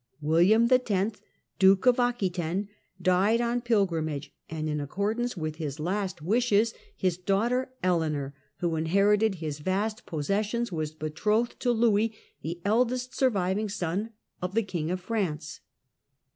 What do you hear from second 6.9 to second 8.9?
his daughter Eleanor, who